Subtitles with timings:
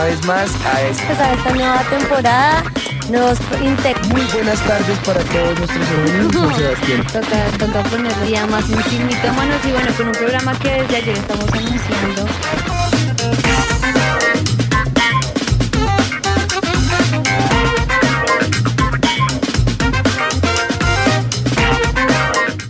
[0.00, 2.64] una vez más a esta, pues a esta nueva temporada.
[3.10, 3.38] Nos
[4.08, 7.06] Muy buenas tardes para todos nuestros amigos, Sebastián.
[7.12, 11.18] Toca, toca ponerle ya más un manos y bueno, con un programa que desde ayer
[11.18, 12.26] estamos anunciando.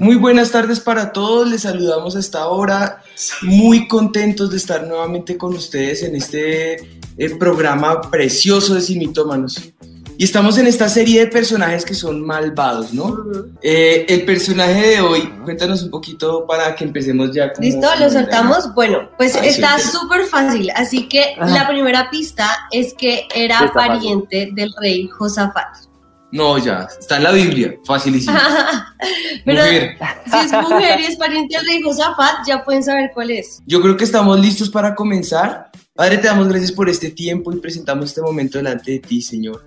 [0.00, 3.02] Muy buenas tardes para todos, les saludamos a esta hora,
[3.42, 9.61] muy contentos de estar nuevamente con ustedes en este eh, programa precioso de Simitómanos.
[10.16, 13.15] Y estamos en esta serie de personajes que son malvados, ¿no?
[13.62, 17.52] Eh, el personaje de hoy, cuéntanos un poquito para que empecemos ya.
[17.59, 17.88] ¿Listo?
[17.98, 18.75] ¿Lo soltamos?
[18.75, 20.70] Bueno, pues está súper fácil.
[20.75, 25.91] Así que la primera pista es que era pariente del rey Josafat.
[26.33, 28.39] No, ya, está en la Biblia, facilísimo.
[29.44, 33.61] Pero si es mujer y es pariente de Josafat, ya pueden saber cuál es.
[33.66, 35.69] Yo creo que estamos listos para comenzar.
[36.01, 39.62] Padre, te damos gracias por este tiempo y presentamos este momento delante de ti, Señor.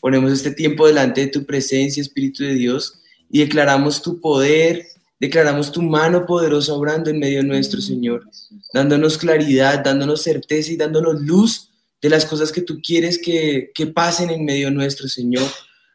[0.00, 4.84] Ponemos este tiempo delante de tu presencia, Espíritu de Dios, y declaramos tu poder,
[5.20, 8.28] declaramos tu mano poderosa obrando en medio nuestro, Señor,
[8.74, 11.70] dándonos claridad, dándonos certeza y dándonos luz
[12.02, 15.48] de las cosas que tú quieres que, que pasen en medio nuestro, Señor.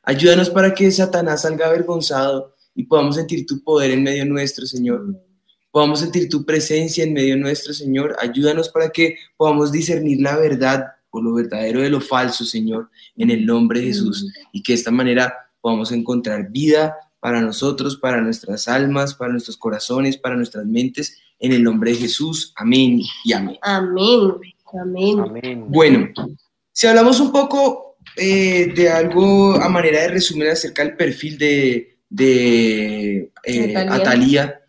[0.04, 5.31] Ayúdanos para que Satanás salga avergonzado y podamos sentir tu poder en medio nuestro, Señor.
[5.72, 8.16] Podamos sentir tu presencia en medio nuestro, Señor.
[8.20, 13.32] Ayúdanos para que podamos discernir la verdad o lo verdadero de lo falso, Señor, en
[13.32, 14.28] el nombre de Jesús.
[14.52, 19.58] Y que de esta manera podamos encontrar vida para nosotros, para nuestras almas, para nuestros
[19.58, 22.54] corazones, para nuestras mentes, en el nombre de Jesús.
[22.56, 23.58] Amén y amén.
[23.62, 25.20] Amén.
[25.20, 25.66] Amén.
[25.68, 26.10] Bueno,
[26.72, 31.98] si hablamos un poco eh, de algo a manera de resumen acerca del perfil de,
[32.10, 34.61] de eh, Atalía.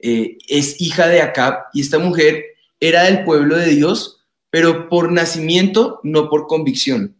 [0.00, 2.44] Eh, es hija de Acab y esta mujer
[2.80, 7.16] era del pueblo de Dios, pero por nacimiento, no por convicción.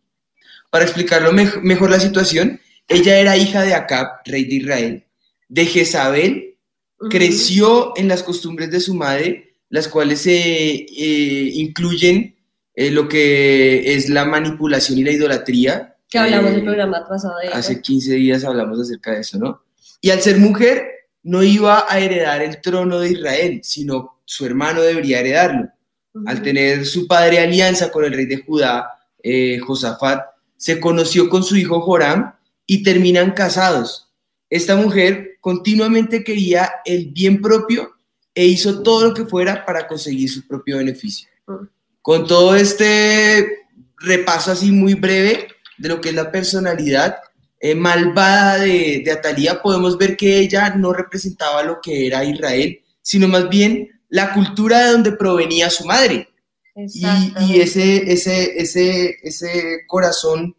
[0.70, 5.04] Para explicarlo mejor la situación, ella era hija de Acab, rey de Israel,
[5.48, 6.56] de Jezabel,
[7.10, 10.86] creció en las costumbres de su madre, las cuales se
[11.54, 12.36] incluyen
[12.74, 15.96] eh, lo que es la manipulación y la idolatría.
[16.08, 19.62] Que hablamos del eh, programa pasado de Hace 15 días hablamos acerca de eso, ¿no?
[20.00, 20.86] Y al ser mujer,
[21.22, 25.68] no iba a heredar el trono de Israel, sino su hermano debería heredarlo.
[26.26, 30.22] Al tener su padre alianza con el rey de Judá, eh, Josafat,
[30.56, 32.34] se conoció con su hijo Joram
[32.66, 34.08] y terminan casados.
[34.50, 37.92] Esta mujer continuamente quería el bien propio
[38.34, 41.28] e hizo todo lo que fuera para conseguir su propio beneficio.
[42.02, 43.66] Con todo este
[43.98, 47.18] repaso así muy breve de lo que es la personalidad
[47.60, 52.80] eh, malvada de, de Atalía, podemos ver que ella no representaba lo que era Israel,
[53.02, 56.28] sino más bien la cultura de donde provenía su madre.
[56.74, 60.54] Y, ese, ese, ese, ese corazón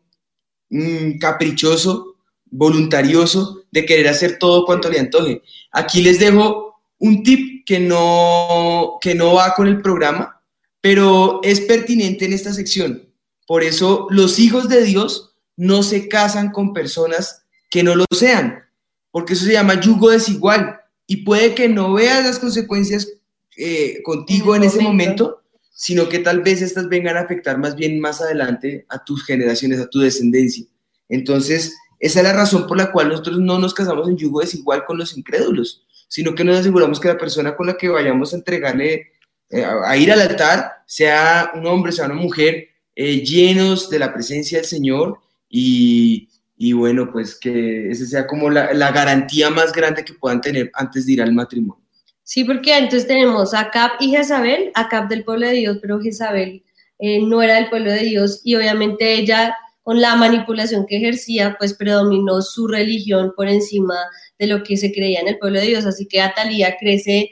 [0.70, 2.18] mm, caprichoso,
[2.52, 5.42] voluntarioso, de querer hacer todo cuanto le antoje.
[5.72, 10.42] Aquí les dejo un tip que no, que no va con el programa,
[10.82, 13.08] pero es pertinente en esta sección.
[13.48, 15.29] Por eso los hijos de Dios
[15.60, 18.64] no se casan con personas que no lo sean,
[19.12, 23.10] porque eso se llama yugo desigual y puede que no veas las consecuencias
[23.58, 25.44] eh, contigo en, ese momento,
[25.74, 29.82] sino que tal vez estas vengan a afectar más bien más adelante a tus generaciones,
[29.82, 30.66] a tu descendencia.
[31.10, 34.86] Entonces, esa es la razón por la cual nosotros no nos casamos en yugo desigual
[34.86, 38.38] con los incrédulos, sino que nos aseguramos que la persona con la que vayamos a
[38.38, 39.08] entregarle
[39.50, 44.14] eh, a ir al altar, sea un hombre, sea una mujer, eh, llenos de la
[44.14, 49.74] presencia del Señor y, y, bueno, pues que esa sea como la, la, garantía más
[49.74, 51.84] grande que puedan tener antes de ir al matrimonio.
[52.24, 56.00] Sí, porque entonces tenemos a Cap y Jezabel, a Cap del pueblo de Dios, pero
[56.00, 56.64] Jezabel
[57.00, 59.56] eh, no era del pueblo de Dios y obviamente ella
[59.90, 63.96] con la manipulación que ejercía, pues predominó su religión por encima
[64.38, 65.86] de lo que se creía en el pueblo de Dios.
[65.88, 67.32] Así que Atalía crece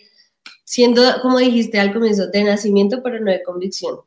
[0.63, 3.97] siendo, como dijiste al comienzo, de nacimiento, pero no de convicción.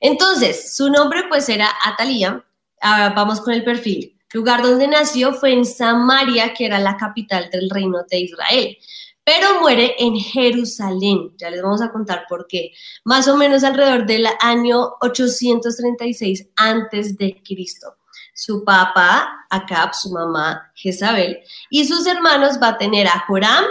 [0.00, 2.44] Entonces, su nombre pues era Atalía.
[2.80, 4.16] Ahora vamos con el perfil.
[4.32, 8.76] Lugar donde nació fue en Samaria, que era la capital del reino de Israel,
[9.24, 11.32] pero muere en Jerusalén.
[11.38, 12.72] Ya les vamos a contar por qué.
[13.04, 17.96] Más o menos alrededor del año 836 antes de Cristo.
[18.34, 21.38] Su papá, Acab, su mamá, Jezabel,
[21.70, 23.64] y sus hermanos va a tener a Joram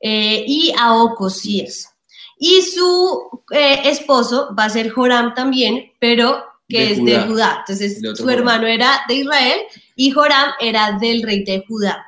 [0.00, 1.94] eh, y a Ocosías.
[2.38, 7.58] Y su eh, esposo va a ser Joram también, pero que es de Judá.
[7.60, 9.60] Entonces, su hermano era de Israel
[9.96, 12.06] y Joram era del rey de Judá.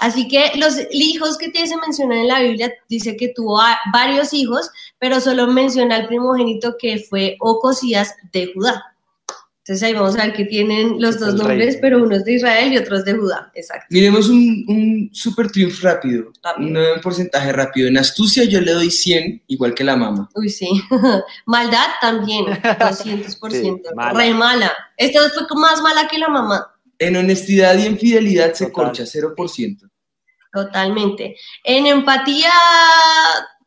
[0.00, 3.58] Así que los hijos que se mencionan en la Biblia dice que tuvo
[3.92, 8.95] varios hijos, pero solo menciona al primogénito que fue Ocosías de Judá.
[9.68, 11.38] Entonces ahí vamos a ver que tienen los dos rey.
[11.38, 13.50] nombres, pero uno es de Israel y otro es de Judá.
[13.52, 13.86] Exacto.
[13.90, 16.94] Miremos un, un super triunfo rápido, Rápido.
[16.94, 17.88] un porcentaje rápido.
[17.88, 20.30] En astucia yo le doy 100, igual que la mamá.
[20.36, 20.68] Uy, sí.
[21.46, 23.50] Maldad también, 200%.
[23.50, 24.12] Sí, mala.
[24.16, 24.72] Re mala.
[24.96, 26.72] Esta fue más mala que la mamá.
[27.00, 28.72] En honestidad y en fidelidad se Total.
[28.86, 29.90] corcha, 0%.
[30.52, 31.36] Totalmente.
[31.64, 32.52] En empatía,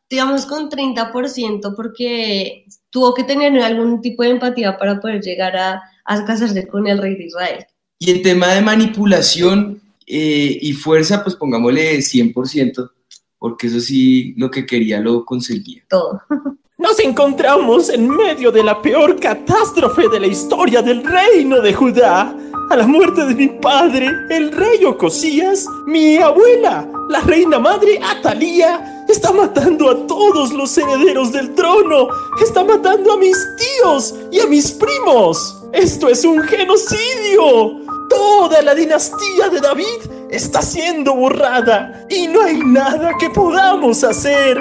[0.09, 5.81] digamos con 30%, porque tuvo que tener algún tipo de empatía para poder llegar a,
[6.05, 7.65] a casarse con el rey de Israel.
[7.99, 12.89] Y en tema de manipulación eh, y fuerza, pues pongámosle 100%,
[13.37, 15.83] porque eso sí, lo que quería lo conseguía.
[15.87, 16.21] Todo.
[16.79, 22.33] Nos encontramos en medio de la peor catástrofe de la historia del reino de Judá.
[22.71, 28.98] A la muerte de mi padre, el rey Ocosías, mi abuela, la reina madre Atalía,
[29.11, 32.07] está matando a todos los herederos del trono.
[32.41, 35.57] Está matando a mis tíos y a mis primos.
[35.73, 37.79] Esto es un genocidio.
[38.09, 44.57] Toda la dinastía de David está siendo borrada y no hay nada que podamos hacer.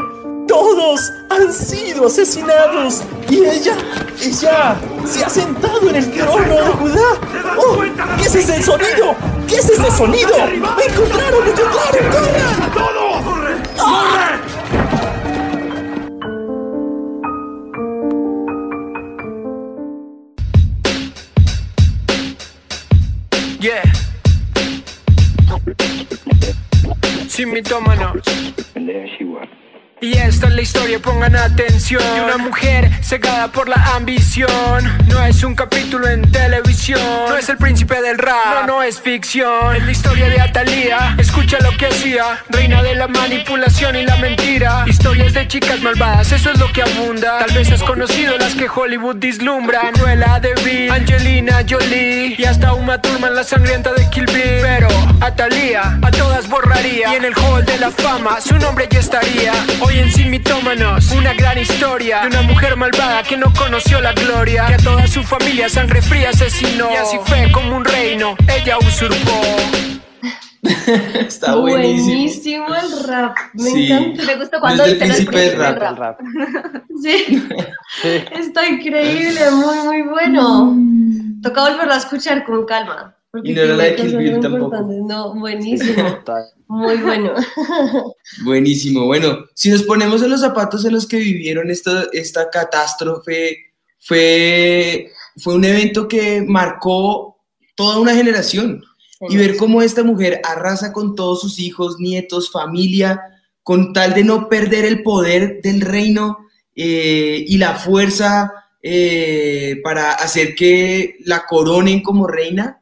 [0.46, 3.76] Todos han sido asesinados y ella,
[4.22, 7.54] ella se ha sentado en el trono de Judá.
[7.58, 7.82] ¡Oh!
[8.16, 9.14] ¿Qué es ese sonido?
[9.46, 10.30] ¿Qué es ese sonido?
[10.46, 11.44] ¡Me encontraron!
[11.44, 12.10] ¡Me encontraron!
[12.72, 13.62] ¡Corran!
[13.78, 14.27] ¡Ah!
[27.58, 28.22] Sin mitómanos.
[30.00, 32.00] Y esta es la historia, pongan atención.
[32.14, 34.48] De una mujer cegada por la ambición.
[35.08, 37.00] No es un capítulo en televisión.
[37.28, 39.74] No es el príncipe del rap, no, no es ficción.
[39.74, 42.38] Es la historia de Atalía, escucha lo que hacía.
[42.50, 44.84] Reina de la manipulación y la mentira.
[44.86, 47.40] Historias de chicas malvadas, eso es lo que abunda.
[47.40, 53.02] Tal vez has conocido las que Hollywood dislumbran Cruella de Angelina Jolie Y hasta Uma
[53.02, 54.60] Thurman, la sangrienta de Kill Bill.
[54.62, 54.88] Pero
[55.20, 57.12] Atalía, a todas borraría.
[57.12, 59.52] Y en el hall de la fama, su nombre ya estaría.
[59.80, 64.66] Hoy en Mitómanos, una gran historia De una mujer malvada que no conoció la gloria
[64.66, 68.76] Que a toda su familia sangre fría asesinó Y así fue como un reino, ella
[68.78, 69.40] usurpó
[71.14, 72.06] Está buenísimo.
[72.08, 73.36] Buenísimo el rap.
[73.54, 73.92] Me Sí.
[73.92, 74.22] encanta.
[74.24, 75.78] Me gustó cuando Desde el dicen el príncipe del rap.
[75.78, 75.90] rap.
[75.90, 76.82] El rap.
[77.00, 77.48] Sí,
[78.02, 78.24] Sí.
[78.32, 80.76] está increíble, muy, muy bueno.
[81.42, 83.14] Toca volverlo a escuchar con calma.
[83.30, 84.80] Porque Y no era la de Kill Bill tampoco.
[85.06, 86.44] No, buenísimo, Total.
[86.66, 87.34] muy bueno.
[88.44, 89.06] Buenísimo.
[89.06, 95.12] Bueno, si nos ponemos en los zapatos en los que vivieron esta, esta catástrofe, fue,
[95.36, 97.38] fue un evento que marcó
[97.74, 98.84] toda una generación.
[99.28, 103.20] Y ver cómo esta mujer arrasa con todos sus hijos, nietos, familia,
[103.64, 106.38] con tal de no perder el poder del reino
[106.76, 112.77] eh, y la fuerza eh, para hacer que la coronen como reina,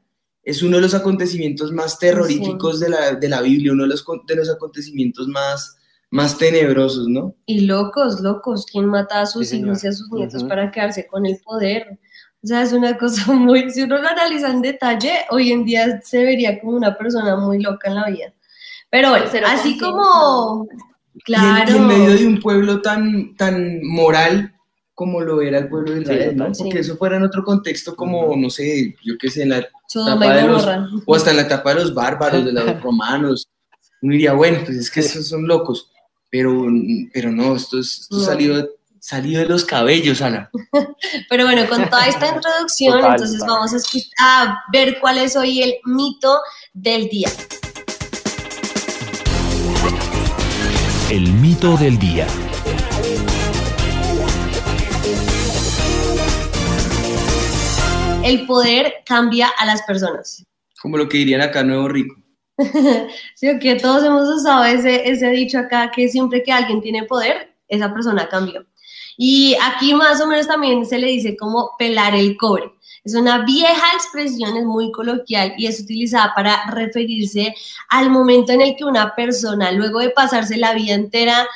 [0.47, 4.05] es uno de los acontecimientos más terroríficos de, la, de la Biblia, uno de los,
[4.29, 5.77] de los acontecimientos más,
[6.11, 7.35] más tenebrosos, ¿no?
[7.47, 11.07] Y locos, locos, ¿quién mata a sus Sí, hijos y a sus nietos para quedarse
[11.09, 11.99] con el poder?
[12.45, 16.01] O sea, es una cosa muy, si uno lo analiza en detalle, hoy en día
[16.03, 18.33] se vería como una persona muy loca en la vida.
[18.88, 23.83] Pero bueno, así como, Y en- claro, Y en, medio de un pueblo tan, tan
[23.83, 24.55] moral
[24.97, 26.47] como lo era el pueblo de Israel, ¿no?
[26.47, 26.57] total.
[26.59, 26.91] Porque Sí.
[26.91, 30.41] eso fuera en otro contexto como, no sé, yo qué sé, en la Sodoma etapa
[30.41, 33.47] y de los- o hasta en la etapa de los bárbaros, de los romanos.
[34.03, 35.91] Uno diría, bueno, pues es que esos son locos.
[36.31, 36.67] Pero,
[37.15, 38.23] pero no, esto es esto No.
[38.25, 40.50] salido, salido de los cabellos, Ana.
[41.31, 43.55] Pero bueno, con toda esta introducción, Total, entonces total.
[43.55, 43.75] vamos
[44.19, 46.38] a, a ver cuál es hoy el mito
[46.75, 47.29] del día.
[51.11, 52.26] El mito del día.
[58.26, 60.45] El poder cambia a las personas.
[60.83, 62.16] Como lo que dirían acá Nuevo Rico.
[63.37, 67.54] Sí, que todos hemos usado ese, ese dicho acá, que siempre que alguien tiene poder,
[67.68, 68.66] esa persona cambió.
[69.16, 72.73] Y aquí más o menos también se le dice como pelar el cobre.
[73.04, 77.54] Es una vieja expresión, es muy coloquial y es utilizada para referirse
[77.90, 81.47] al momento en el que una persona, luego de pasarse la vida entera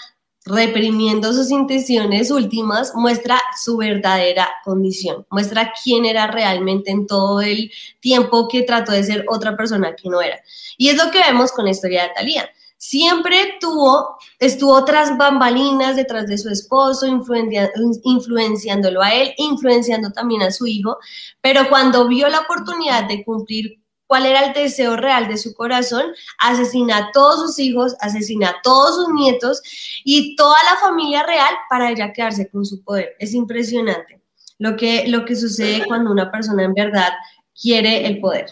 [0.44, 7.70] reprimiendo sus intenciones últimas, muestra su verdadera condición, muestra quién era realmente en todo el
[8.00, 10.40] tiempo que trató de ser otra persona que no era.
[10.78, 12.50] Y es lo que vemos con la historia de Talía.
[12.78, 20.50] Siempre tuvo, estuvo tras bambalinas detrás de su esposo, influenciándolo a él, influenciando también a
[20.50, 20.96] su hijo,
[21.42, 26.02] pero cuando vio la oportunidad de cumplir cuál era el deseo real de su corazón,
[26.38, 29.62] asesina a todos sus hijos, asesina a todos sus nietos
[30.02, 33.10] y toda la familia real para ella quedarse con su poder.
[33.20, 34.20] Es impresionante.
[34.58, 37.10] lo que, lo que sucede cuando una persona en verdad
[37.54, 38.46] quiere el poder.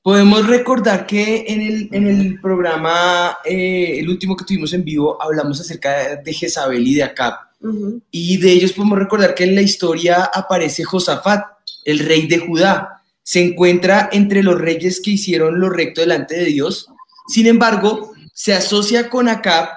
[0.00, 5.20] Podemos recordar que en el, en el programa, eh, el último que tuvimos en vivo,
[5.20, 7.34] hablamos acerca de Jezabel y de Acab.
[8.12, 11.46] Y de ellos podemos recordar que en la historia aparece Josafat,
[11.84, 13.01] el rey de Judá.
[13.22, 16.88] Se encuentra entre los reyes que hicieron lo recto delante de Dios.
[17.28, 19.68] Sin embargo, se asocia con Acab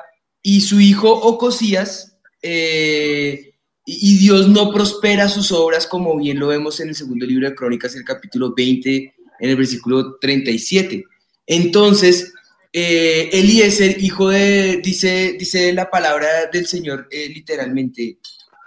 [0.41, 3.53] y su hijo Ocosías, eh,
[3.85, 7.55] y Dios no prospera sus obras, como bien lo vemos en el segundo libro de
[7.55, 11.03] Crónicas, el capítulo 20, en el versículo 37.
[11.45, 12.33] Entonces,
[12.73, 18.17] eh, Eliezer, hijo de, dice, dice la palabra del Señor eh, literalmente,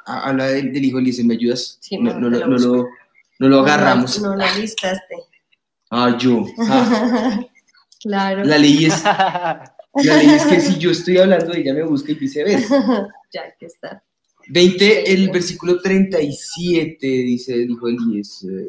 [0.06, 1.78] habla del, hijo Eliezer, ¿me ayudas?
[1.80, 2.88] Sí, no, no, no, te lo, lo no, lo,
[3.38, 4.20] no lo agarramos.
[4.20, 5.14] No, no la listaste.
[5.90, 6.44] Ah, yo.
[6.58, 7.40] Ah,
[8.00, 8.44] claro.
[8.44, 12.14] la ley es, la ley es que si yo estoy hablando, ella me busca y
[12.14, 13.08] viceversa.
[13.32, 14.02] ya que está.
[14.50, 18.66] 20, el versículo 37, dice, dijo Eliezer.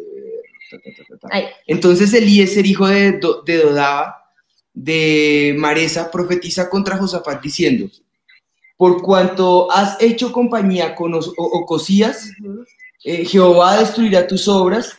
[1.67, 4.15] Entonces Eliezer, hijo de, Do- de Dodaba,
[4.73, 7.89] de Maresa, profetiza contra Josafat diciendo,
[8.77, 12.63] por cuanto has hecho compañía con Ocosías, ujú.
[13.03, 14.97] Eh, Jehová destruirá tus obras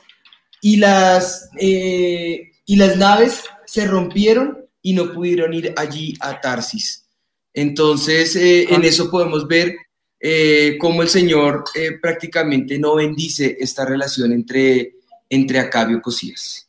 [0.61, 7.07] y las, eh, y las naves se rompieron y no pudieron ir allí a Tarsis.
[7.53, 9.75] Entonces, eh, en eso podemos ver
[10.21, 14.95] eh, cómo el Señor eh, prácticamente no bendice esta relación entre,
[15.29, 16.69] entre Acab y Ocosías.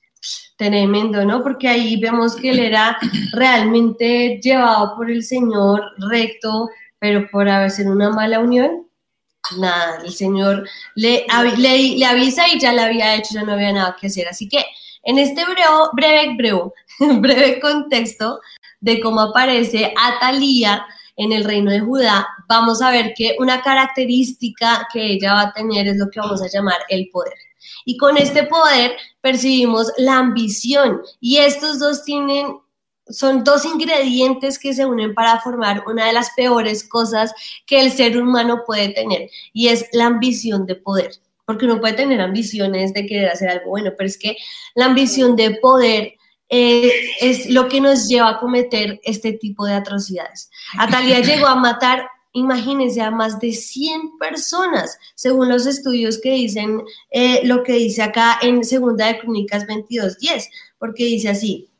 [0.58, 1.42] Tremendo, ¿no?
[1.44, 2.98] Porque ahí vemos que él era
[3.34, 6.70] realmente llevado por el Señor recto,
[7.00, 8.88] pero por hacer una mala unión,
[9.58, 11.26] nada, el Señor le,
[11.58, 14.28] le, avisa y ya le había hecho, ya no había nada que hacer.
[14.28, 14.66] Así que
[15.04, 16.72] en este breve, breve,
[17.20, 18.40] breve contexto
[18.80, 20.86] de cómo aparece Atalía
[21.18, 25.54] en el reino de Judá, vamos a ver que una característica que ella va a
[25.54, 27.34] tener es lo que vamos a llamar el poder.
[27.86, 32.58] Y con este poder percibimos la ambición y estos dos tienen
[33.12, 37.34] son dos ingredientes que se unen para formar una de las peores cosas
[37.66, 41.12] que el ser humano puede tener y es la ambición de poder.
[41.46, 44.38] Porque uno puede tener ambiciones de querer hacer algo bueno, pero es que
[44.76, 46.14] la ambición de poder
[46.54, 46.92] eh,
[47.22, 50.50] es lo que nos lleva a cometer este tipo de atrocidades.
[50.78, 56.82] Atalia llegó a matar, imagínense, a más de 100 personas, según los estudios que dicen
[57.10, 60.46] eh, lo que dice acá en Segunda de Crónicas 22.10,
[60.78, 61.71] porque dice así,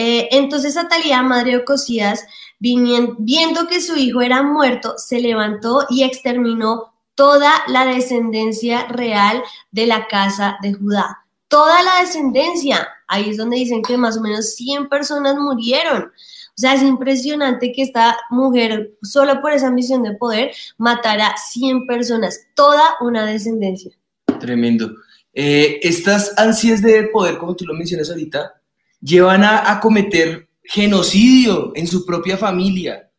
[0.00, 2.24] eh, entonces Atalía, madre de Ocosías,
[2.60, 9.86] viendo que su hijo era muerto, se levantó y exterminó toda la descendencia real de
[9.88, 11.26] la casa de Judá.
[11.48, 12.86] Toda la descendencia.
[13.08, 16.04] Ahí es donde dicen que más o menos 100 personas murieron.
[16.04, 21.88] O sea, es impresionante que esta mujer, solo por esa ambición de poder, matara 100
[21.88, 23.90] personas, toda una descendencia.
[24.38, 24.92] Tremendo.
[25.32, 28.57] Eh, estas ansias de poder, como tú lo mencionas ahorita,
[29.00, 33.10] llevan a, a cometer genocidio en su propia familia.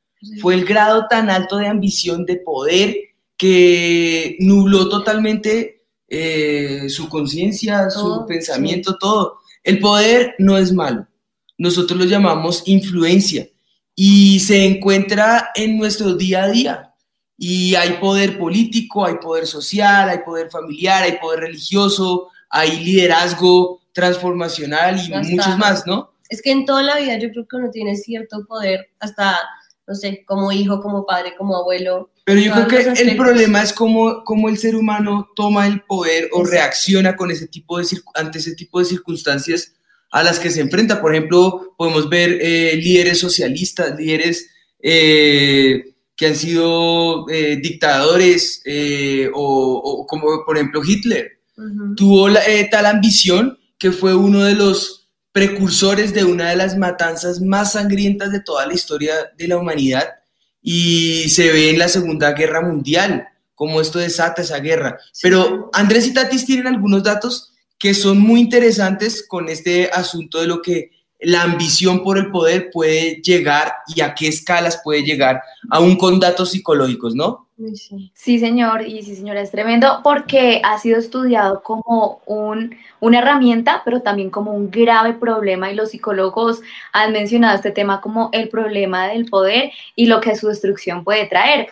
[0.41, 2.95] Fue el grado tan alto de ambición, de poder,
[3.37, 9.39] que nubló totalmente eh, su conciencia, su pensamiento, todo.
[9.63, 11.07] El poder no es malo.
[11.57, 13.47] Nosotros lo llamamos influencia
[13.95, 16.93] y se encuentra en nuestro día a día.
[17.37, 23.78] Y hay poder político, hay poder social, hay poder familiar, hay poder religioso, hay liderazgo
[23.99, 25.21] transformacional y está.
[25.23, 26.13] muchos más, ¿no?
[26.29, 29.37] Es que en toda la vida yo creo que uno tiene cierto poder, hasta,
[29.87, 32.11] no sé, como hijo, como padre, como abuelo.
[32.23, 36.25] Pero yo creo que el problema es cómo, cómo el ser humano toma el poder
[36.31, 36.51] o Exacto.
[36.51, 39.73] reacciona con ese tipo de, ante ese tipo de circunstancias
[40.11, 41.01] a las que se enfrenta.
[41.01, 44.47] Por ejemplo, podemos ver eh, líderes socialistas, líderes
[44.81, 51.39] eh, que han sido eh, dictadores eh, o, o como por ejemplo Hitler.
[51.57, 51.93] Ujú.
[51.95, 56.77] tuvo la- eh, tal ambición que fue uno de los precursores de una de las
[56.77, 60.07] matanzas más sangrientas de toda la historia de la humanidad
[60.61, 64.99] y se ve en la Segunda Guerra Mundial cómo esto desata esa guerra.
[65.21, 70.47] Pero Andrés y Tatis tienen algunos datos que son muy interesantes con este asunto de
[70.47, 75.41] lo que la ambición por el poder puede llegar y a qué escalas puede llegar,
[75.69, 77.47] aún con datos psicológicos, ¿no?
[78.13, 83.81] Sí, señor, y sí, señora, es tremendo porque ha sido estudiado como un, una herramienta,
[83.83, 86.61] pero también como un grave problema y los psicólogos
[86.93, 91.25] han mencionado este tema como el problema del poder y lo que su destrucción puede
[91.25, 91.67] traer.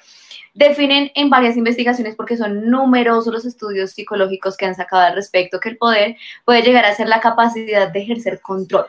[0.53, 5.59] Definen en varias investigaciones, porque son numerosos los estudios psicológicos que han sacado al respecto,
[5.61, 8.87] que el poder puede llegar a ser la capacidad de ejercer control.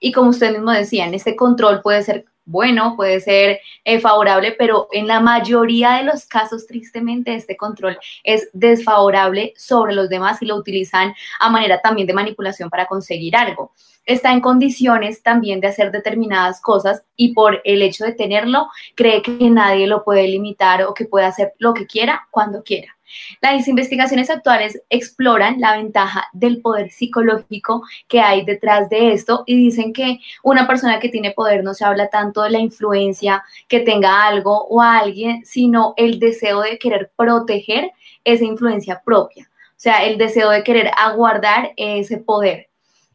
[0.00, 4.88] Y como usted mismo decía, este control puede ser bueno, puede ser eh, favorable, pero
[4.92, 10.46] en la mayoría de los casos, tristemente, este control es desfavorable sobre los demás y
[10.46, 13.72] lo utilizan a manera también de manipulación para conseguir algo.
[14.06, 19.20] Está en condiciones también de hacer determinadas cosas y por el hecho de tenerlo, cree
[19.20, 22.97] que nadie lo puede limitar o que puede hacer lo que quiera cuando quiera.
[23.40, 29.56] Las investigaciones actuales exploran la ventaja del poder psicológico que hay detrás de esto y
[29.56, 33.80] dicen que una persona que tiene poder no se habla tanto de la influencia que
[33.80, 37.92] tenga algo o alguien, sino el deseo de querer proteger
[38.24, 39.48] esa influencia propia.
[39.70, 42.67] O sea, el deseo de querer aguardar ese poder.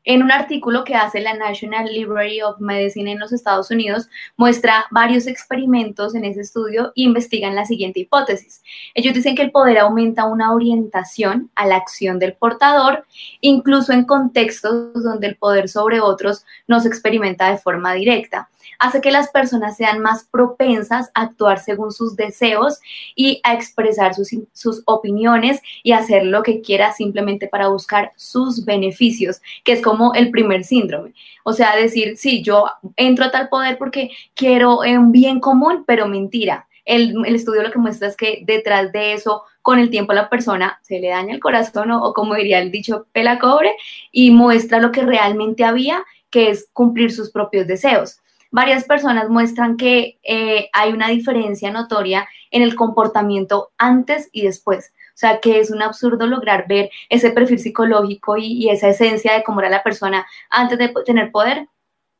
[0.06, 4.86] En un artículo que hace la National Library of Medicine en los Estados Unidos, muestra
[4.92, 8.62] varios experimentos en ese estudio e investigan la siguiente hipótesis.
[8.96, 13.06] Ellos dicen que el poder aumenta una orientación a la acción del portador,
[13.40, 19.02] incluso en contextos donde el poder sobre otros no se experimenta de forma directa hace
[19.02, 22.80] que las personas sean más propensas a actuar según sus deseos
[23.16, 28.66] y a expresar sus, sus opiniones y hacer lo que quiera simplemente para buscar sus
[28.66, 31.14] beneficios, que es como el primer síndrome.
[31.44, 32.66] O sea, decir, sí, yo
[32.96, 36.68] entro a tal poder porque quiero un bien común, pero mentira.
[36.86, 40.30] El, el, estudio lo que muestra es que detrás de eso, con el tiempo la
[40.30, 43.74] persona se le daña el corazón o, o como diría el dicho, pela cobre
[44.12, 48.20] y muestra lo que realmente había, que es cumplir sus propios deseos
[48.54, 54.94] varias personas muestran que eh, hay una diferencia notoria en el comportamiento antes y después.
[55.10, 59.44] O sea, que es un absurdo lograr ver ese perfil psicológico y, esa esencia de
[59.44, 61.68] cómo era la persona antes de tener poder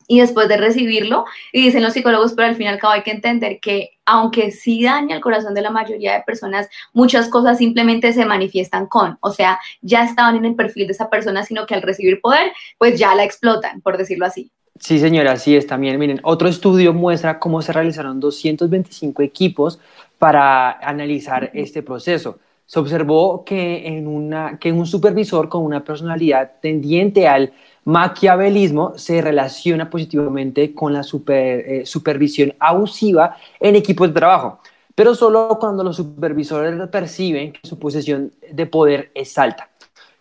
[0.08, 1.26] y después de recibirlo.
[1.52, 5.16] Y dicen los psicólogos, pero al fin y hay que entender que aunque sí daña
[5.16, 9.60] el corazón de la mayoría de personas, muchas cosas simplemente se manifiestan con, o sea,
[9.82, 13.14] ya estaban en el perfil de esa persona, sino que al recibir poder, pues ya
[13.14, 14.52] la explotan, por decirlo así.
[14.80, 16.00] Sí, señora, así es también.
[16.00, 19.80] Miren, otro estudio muestra cómo se realizaron 225 equipos
[20.18, 22.40] para analizar este proceso.
[22.66, 27.54] Se observó que en, una, que un supervisor con una personalidad tendiente al
[27.86, 34.60] maquiavelismo se relaciona positivamente con la eh, supervisión abusiva en equipos de trabajo,
[34.96, 39.70] pero solo cuando los supervisores perciben que su posesión de poder es alta.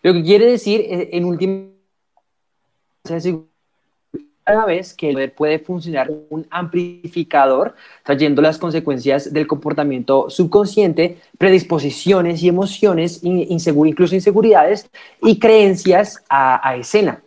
[0.01, 1.69] Lo que quiere decir, eh, en última
[4.43, 12.49] cada vez que puede funcionar un amplificador, trayendo las consecuencias del comportamiento subconsciente, predisposiciones y
[12.49, 14.89] emociones, incluso inseguridades
[15.21, 17.21] y creencias a, escena.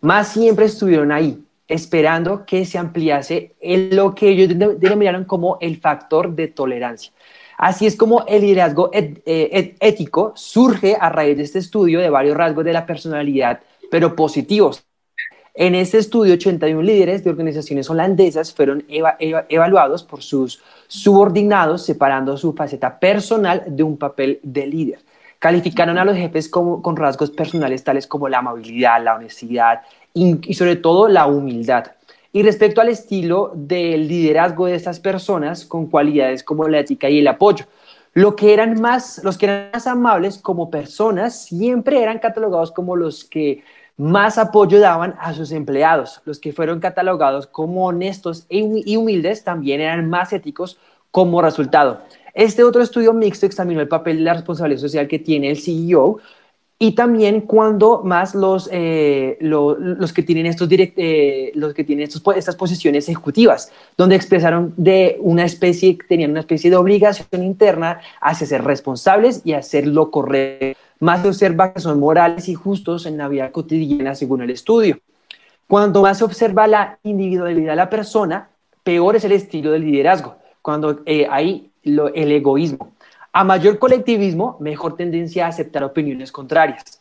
[0.00, 6.34] Más siempre estuvieron ahí, esperando que se ampliase lo que ellos denominaron como el factor
[6.34, 7.12] de tolerancia.
[7.58, 12.36] Así es como el liderazgo eh, ético surge a raíz de este estudio de varios
[12.36, 14.85] rasgos de la personalidad, pero positivos,
[15.56, 22.52] en este estudio, 81 líderes de organizaciones holandesas fueron evaluados por sus subordinados, separando su
[22.52, 24.98] faceta personal de un papel de líder.
[25.38, 29.80] Calificaron a los jefes con rasgos personales tales como la amabilidad, la honestidad
[30.12, 31.86] y sobre todo la humildad.
[32.36, 37.20] Y respecto al estilo del liderazgo de estas personas, con cualidades como la ética y
[37.20, 37.64] el apoyo.
[38.12, 42.94] Lo que eran más, los que eran más amables como personas siempre eran catalogados como
[42.94, 43.62] los que
[43.96, 46.20] más apoyo daban a sus empleados.
[46.24, 50.78] Los que fueron catalogados como honestos y humildes también eran más éticos
[51.10, 52.02] como resultado.
[52.34, 56.18] Este otro estudio mixto examinó el papel de la responsabilidad social que tiene el CEO
[56.78, 62.22] y también cuando más los, eh, los que tienen, estos eh, los que tienen estos,
[62.36, 68.46] estas posiciones ejecutivas, donde expresaron de una especie, tenían una especie de obligación interna hacia
[68.46, 73.18] ser responsables y hacer lo correcto más se observa que son morales y justos en
[73.18, 74.98] la vida cotidiana según el estudio.
[75.66, 78.50] Cuando más se observa la individualidad de la persona,
[78.82, 82.92] peor es el estilo de liderazgo, cuando eh, hay el egoísmo.
[83.32, 87.00] A mayor colectivismo, mejor tendencia a aceptar opiniones contrarias.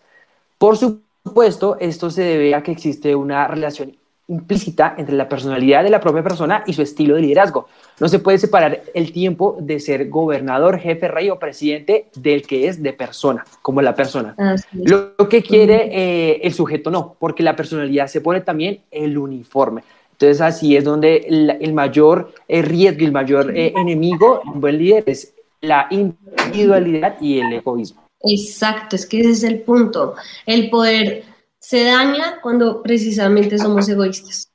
[0.58, 3.96] Por supuesto, esto se debe a que existe una relación
[4.28, 7.68] implícita entre la personalidad de la propia persona y su estilo de liderazgo.
[8.00, 12.68] No se puede separar el tiempo de ser gobernador, jefe, rey o presidente del que
[12.68, 14.36] es de persona, como la persona.
[14.74, 19.84] Lo que quiere eh, el sujeto no, porque la personalidad se pone también el uniforme.
[20.14, 24.78] Entonces así es donde el, mayor eh, riesgo y el mayor eh, enemigo un buen
[24.78, 28.06] líder es la individualidad y el egoísmo.
[28.22, 30.16] Exacto, es que ese es el punto.
[30.46, 31.24] El poder
[31.68, 34.52] se daña cuando precisamente somos egoístas.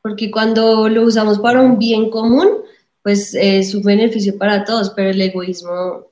[0.00, 2.48] Porque cuando lo usamos para un bien común,
[3.02, 6.06] pues es un beneficio para todos, pero el egoísmo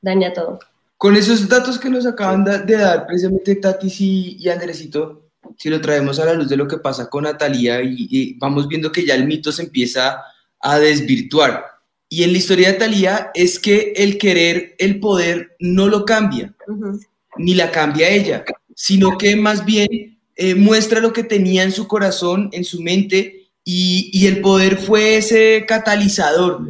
[0.00, 0.60] daña todo.
[0.96, 5.78] Con esos datos que nos acaban de dar precisamente Tatis y, y Andresito, si lo
[5.78, 9.04] traemos a la luz de lo que pasa con Natalia y, y vamos viendo que
[9.04, 10.22] ya el mito se empieza
[10.58, 11.66] a desvirtuar.
[12.08, 16.54] Y en la historia de Talía es que el querer el poder no lo cambia,
[16.66, 16.98] Ujú.
[17.36, 18.42] ni la cambia ella,
[18.74, 23.50] sino que más bien eh, muestra lo que tenía en su corazón, en su mente,
[23.64, 26.60] y, y el poder fue ese catalizador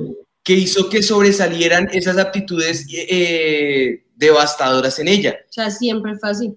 [0.43, 5.37] que hizo que sobresalieran esas aptitudes eh, devastadoras en ella.
[5.49, 6.55] O sea, siempre fue así.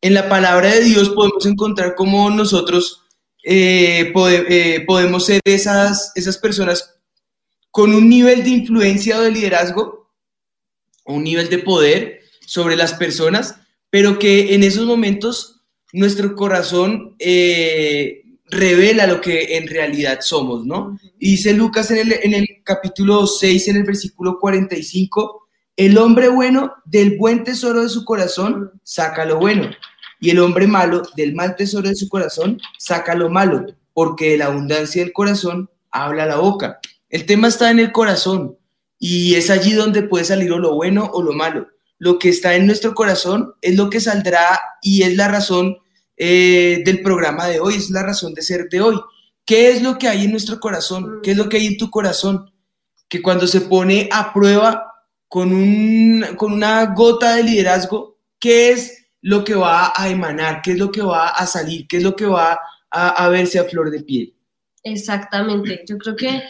[0.00, 3.02] En la palabra de Dios podemos encontrar cómo nosotros
[3.44, 6.96] eh, pode- eh, podemos ser esas, esas personas
[7.70, 10.10] con un nivel de influencia o de liderazgo,
[11.04, 13.56] un nivel de poder sobre las personas,
[13.90, 20.98] pero que en esos momentos nuestro corazón eh, revela lo que en realidad somos, ¿no?
[21.18, 26.28] Y dice Lucas en el, en el capítulo 6, en el versículo 45, el hombre
[26.28, 29.70] bueno del buen tesoro de su corazón saca lo bueno,
[30.20, 34.38] y el hombre malo del mal tesoro de su corazón saca lo malo, porque de
[34.38, 36.80] la abundancia del corazón habla la boca.
[37.08, 38.56] El tema está en el corazón,
[38.98, 41.66] y es allí donde puede salir o lo bueno o lo malo.
[42.00, 45.76] Lo que está en nuestro corazón es lo que saldrá y es la razón
[46.16, 48.98] eh, del programa de hoy, es la razón de ser de hoy.
[49.44, 51.20] ¿Qué es lo que hay en nuestro corazón?
[51.22, 52.50] ¿Qué es lo que hay en tu corazón?
[53.06, 54.90] Que cuando se pone a prueba
[55.28, 60.62] con, un, con una gota de liderazgo, ¿qué es lo que va a emanar?
[60.62, 61.86] ¿Qué es lo que va a salir?
[61.86, 62.58] ¿Qué es lo que va
[62.90, 64.34] a, a verse a flor de piel?
[64.84, 65.84] Exactamente.
[65.86, 66.42] Yo creo que.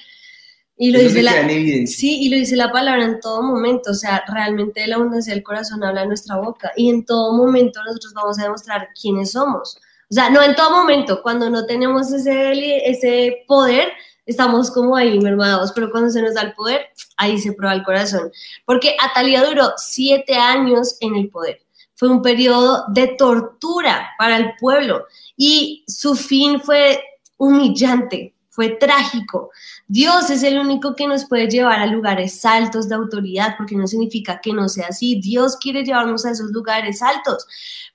[0.83, 1.39] Y lo dice la.
[1.39, 1.87] en.
[1.87, 3.91] Sí, y lo dice la palabra en todo momento.
[3.91, 6.73] O sea, realmente la abundancia del corazón habla nuestra boca.
[6.75, 9.77] Y en todo momento nosotros vamos a demostrar quiénes somos.
[10.11, 11.21] O sea, no en todo momento.
[11.23, 13.89] Cuando no tenemos ese, ese poder,
[14.25, 15.71] estamos como ahí mermados.
[15.75, 16.87] Pero cuando se nos da el poder,
[17.19, 18.33] ahí se prueba el corazón.
[18.65, 21.61] Porque Atalia duró siete años en el poder.
[21.95, 25.05] Fue un periodo de tortura para el pueblo.
[25.37, 27.03] Y su fin fue
[27.37, 29.51] humillante, fue trágico.
[29.93, 33.89] Dios es el único que nos puede llevar a lugares altos de autoridad, porque no
[33.89, 35.21] significa que no sea así.
[35.21, 37.45] Dios quiere llevarnos a esos lugares altos,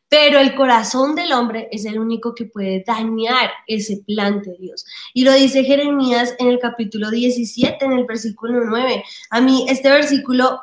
[0.10, 4.86] pero el corazón del hombre es el único que puede dañar ese plan de Dios.
[5.13, 9.01] Y lo dice Jeremías en el capítulo 17, en el versículo 9.
[9.29, 10.60] A mí este versículo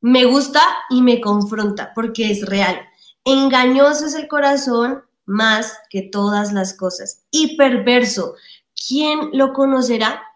[0.00, 2.80] me gusta y me confronta, porque es real.
[3.24, 8.36] Engañoso es el corazón más que todas las cosas y perverso.
[8.86, 10.29] ¿Quién lo conocerá?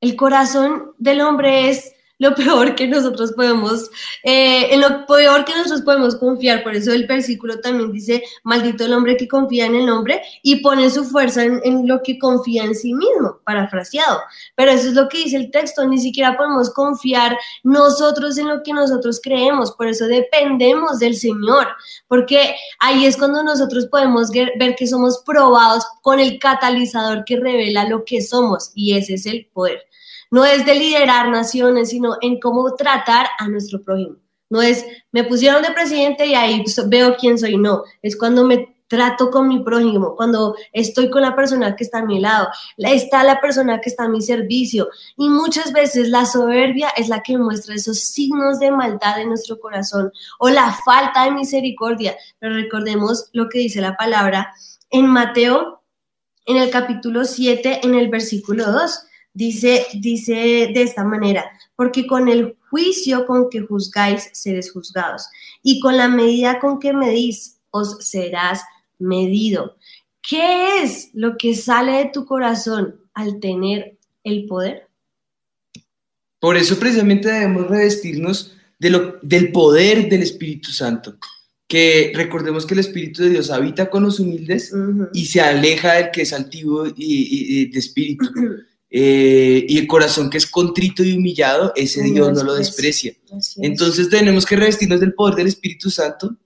[0.00, 3.90] El corazón del hombre es lo peor que nosotros podemos,
[4.22, 6.62] eh, en lo peor que nosotros podemos confiar.
[6.62, 10.56] Por eso el versículo también dice, maldito el hombre que confía en el hombre y
[10.56, 14.20] pone su fuerza en, en lo que confía en sí mismo, parafraseado.
[14.54, 18.62] Pero eso es lo que dice el texto, ni siquiera podemos confiar nosotros en lo
[18.62, 21.68] que nosotros creemos, por eso dependemos del Señor,
[22.06, 27.36] porque ahí es cuando nosotros podemos ver ver que somos probados con el catalizador que
[27.36, 29.89] revela lo que somos y ese es el poder.
[30.30, 34.16] No es de liderar naciones, sino en cómo tratar a nuestro prójimo.
[34.48, 37.56] No es, me pusieron de presidente y ahí veo quién soy.
[37.56, 41.98] No, es cuando me trato con mi prójimo, cuando estoy con la persona que está
[41.98, 44.88] a mi lado, la- está la persona que está a mi servicio.
[45.16, 49.60] Y muchas veces la soberbia es la que muestra esos signos de maldad en nuestro
[49.60, 52.16] corazón o la falta de misericordia.
[52.40, 54.52] Pero recordemos lo que dice la palabra
[54.90, 55.84] en Mateo,
[56.46, 59.02] en el capítulo 7, en el versículo 2.
[59.32, 60.32] Dice, dice
[60.74, 61.44] de esta manera,
[61.76, 65.22] porque con el juicio con que juzgáis seréis juzgados,
[65.62, 68.62] y con la medida con que medís os serás
[68.98, 69.76] medido.
[70.28, 74.88] ¿Qué es lo que sale de tu corazón al tener el poder?
[76.40, 81.16] Por eso precisamente debemos revestirnos de lo, del poder del Espíritu Santo.
[81.68, 84.72] Que recordemos que el Espíritu de Dios habita con los humildes
[85.12, 88.26] y se aleja del que es altivo y, y- y de espíritu.
[88.92, 93.14] Eh, y el corazón que es contrito y humillado, ese Dios no lo desprecia.
[93.58, 96.36] Entonces tenemos que revestirnos del poder del Espíritu Santo,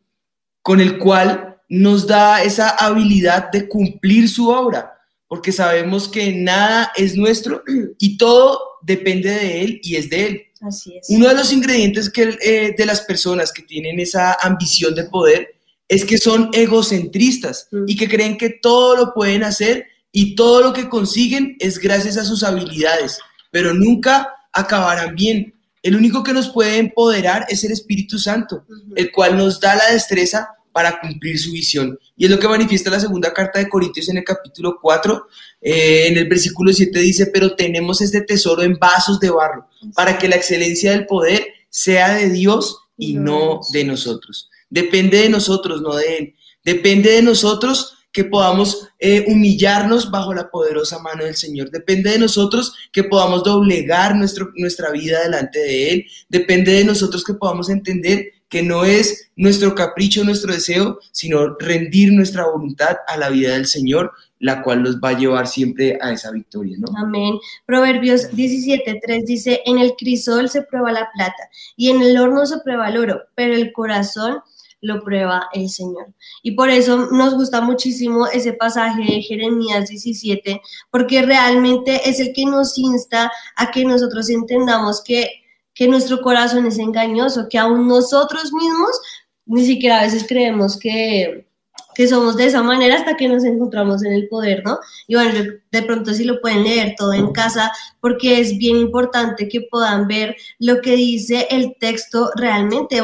[0.60, 4.92] con el cual nos da esa habilidad de cumplir su obra,
[5.26, 7.62] porque sabemos que nada es nuestro
[7.98, 10.42] y todo depende de Él y es de Él.
[10.60, 11.06] Así es.
[11.08, 15.54] Uno de los ingredientes que, eh, de las personas que tienen esa ambición de poder
[15.88, 17.84] es que son egocentristas Mm.
[17.86, 22.16] y que creen que todo lo pueden hacer y todo lo que consiguen es gracias
[22.16, 23.18] a sus habilidades,
[23.50, 25.54] pero nunca acabarán bien.
[25.82, 29.90] El único que nos puede empoderar es el Espíritu Santo, el cual nos da la
[29.90, 31.98] destreza para cumplir su visión.
[32.16, 35.26] Y es lo que manifiesta la segunda carta de Corintios en el capítulo 4,
[35.60, 40.16] eh, en el versículo 7 dice, pero tenemos este tesoro en vasos de barro, para
[40.16, 44.48] que la excelencia del poder sea de Dios y no de nosotros.
[44.70, 46.34] Depende de nosotros, no de Él.
[46.64, 51.70] Depende de nosotros que podamos eh, humillarnos bajo la poderosa mano del Señor.
[51.70, 56.06] Depende de nosotros que podamos doblegar nuestro, nuestra vida delante de Él.
[56.28, 62.12] Depende de nosotros que podamos entender que no es nuestro capricho, nuestro deseo, sino rendir
[62.12, 66.12] nuestra voluntad a la vida del Señor, la cual nos va a llevar siempre a
[66.12, 66.86] esa victoria, ¿no?
[66.96, 67.34] Amén.
[67.66, 72.58] Proverbios 17.3 dice, en el crisol se prueba la plata y en el horno se
[72.58, 74.38] prueba el oro, pero el corazón
[74.84, 76.12] lo prueba el Señor.
[76.42, 82.32] Y por eso nos gusta muchísimo ese pasaje de Jeremías 17, porque realmente es el
[82.34, 85.28] que nos insta a que nosotros entendamos que,
[85.74, 89.00] que nuestro corazón es engañoso, que aún nosotros mismos
[89.46, 91.46] ni siquiera a veces creemos que,
[91.94, 94.78] que somos de esa manera hasta que nos encontramos en el poder, ¿no?
[95.06, 99.48] Y bueno, de pronto sí lo pueden leer todo en casa porque es bien importante
[99.48, 103.00] que puedan ver lo que dice el texto realmente.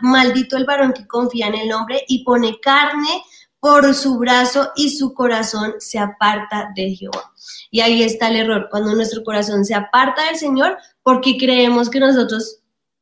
[0.00, 3.22] Maldito el varón que confía en el hombre y pone carne
[3.60, 7.32] por su brazo y su corazón se aparta de Jehová.
[7.70, 12.00] Y ahí está el error, cuando nuestro corazón se aparta del Señor porque creemos que
[12.00, 12.59] nosotros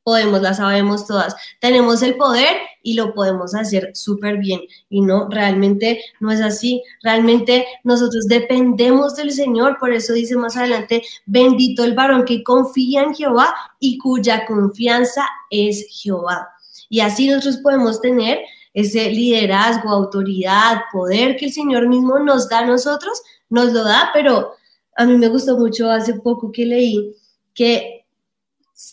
[0.08, 1.36] podemos, la sabemos todas.
[1.60, 4.62] Tenemos el poder y lo podemos hacer súper bien.
[4.88, 6.82] Y no, realmente no es así.
[7.02, 9.76] Realmente nosotros dependemos del Señor.
[9.78, 15.26] Por eso dice más adelante, bendito el varón que confía en Jehová y cuya confianza
[15.50, 16.48] es Jehová.
[16.88, 18.38] Y así nosotros podemos tener
[18.72, 24.08] ese liderazgo, autoridad, poder que el Señor mismo nos da a nosotros, nos lo da,
[24.14, 24.52] pero
[24.96, 27.14] a mí me gustó mucho hace poco que leí
[27.52, 27.97] que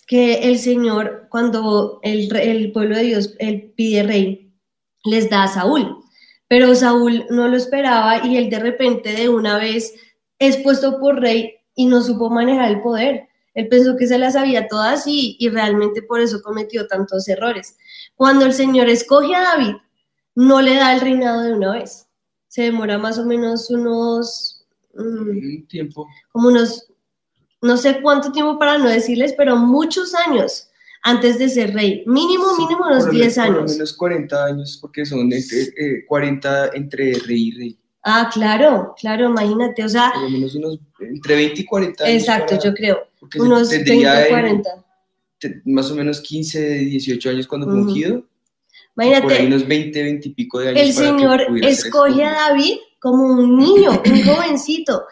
[0.07, 4.53] que el Señor, cuando el, el pueblo de Dios él pide rey,
[5.03, 5.97] les da a Saúl.
[6.47, 9.93] Pero Saúl no lo esperaba y él de repente de una vez
[10.39, 13.27] es puesto por rey y no supo manejar el poder.
[13.53, 17.77] Él pensó que se las sabía todas y, y realmente por eso cometió tantos errores.
[18.15, 19.75] Cuando el Señor escoge a David,
[20.35, 22.07] no le da el reinado de una vez.
[22.47, 24.65] Se demora más o menos unos...
[24.93, 26.07] Un tiempo.
[26.31, 26.87] Como unos
[27.65, 30.69] no sé cuánto tiempo para no decirles, pero muchos años
[31.01, 32.03] antes de ser rey.
[32.05, 33.55] Mínimo, mínimo unos 10 años.
[33.55, 37.79] Por lo menos 40 años, porque son entre, 40 eh, entre rey y rey.
[38.03, 40.11] Ah, claro, claro, imagínate, o sea...
[40.13, 42.21] Por lo menos unos entre 20 y 40 años.
[42.21, 43.07] Exacto, yo creo.
[43.39, 44.69] Unos 20 40.
[45.65, 48.23] más o menos 15, 18 años cuando fue ungido.
[48.95, 49.23] Imagínate.
[49.23, 50.81] Por ahí unos 20, 20 y pico de años.
[50.81, 55.03] El Señor escoge a David como un niño, un jovencito.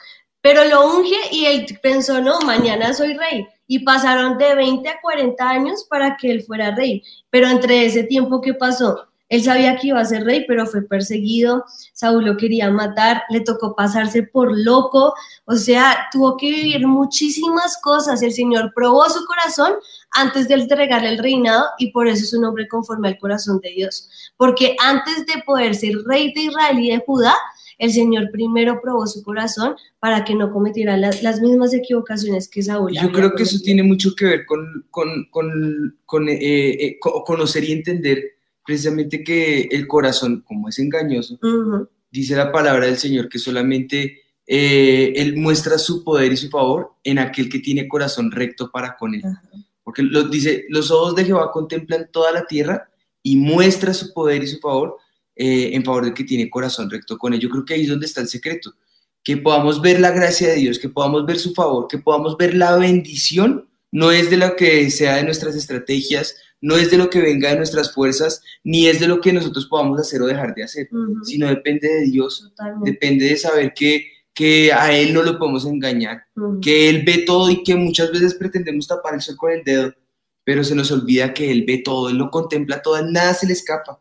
[0.44, 3.48] Pero lo unge y él pensó, no, mañana soy rey.
[3.66, 7.02] Y pasaron de 20 a 40 años para que él fuera rey.
[7.30, 10.82] Pero entre ese tiempo que pasó, él sabía que iba a ser rey, pero fue
[10.82, 15.14] perseguido, Saúl lo quería matar, le tocó pasarse por loco,
[15.46, 18.22] o sea, tuvo que vivir muchísimas cosas.
[18.22, 19.76] El Señor probó su corazón
[20.12, 23.70] antes de entregarle el reinado y por eso es un hombre conforme al corazón de
[23.70, 24.10] Dios.
[24.36, 27.34] Porque antes de poder ser rey de Israel y de Judá,
[27.84, 32.94] el Señor primero probó su corazón para que no cometiera las, mismas equivocaciones que Saúl.
[32.94, 38.24] Yo creo que eso tiene mucho que ver con, con, eh, eh, conocer y entender
[38.66, 41.38] precisamente que el corazón, como es engañoso,
[42.10, 46.94] dice la palabra del Señor que solamente eh, Él muestra su poder y su favor
[47.04, 49.24] en aquel que tiene corazón recto para con Él.
[49.84, 52.90] Porque lo, dice, los ojos de Jehová contemplan toda la tierra
[53.22, 55.00] y muestra su poder y su favor
[55.36, 57.40] eh, en favor de que tiene corazón recto con él.
[57.40, 58.74] Yo creo que ahí es donde está el secreto,
[59.24, 62.54] que podamos ver la gracia de Dios, que podamos ver su favor, que podamos ver
[62.54, 67.10] la bendición, no es de lo que sea de nuestras estrategias, no es de lo
[67.10, 70.54] que venga de nuestras fuerzas, ni es de lo que nosotros podamos hacer o dejar
[70.54, 70.88] de hacer,
[71.24, 76.26] sino depende de Dios, depende de saber que, que a Él no lo podemos engañar,
[76.62, 79.94] que Él ve todo y que muchas veces pretendemos tapar el sol con el dedo,
[80.44, 83.54] pero se nos olvida que Él ve todo, Él lo contempla todo, nada se le
[83.54, 84.00] escapa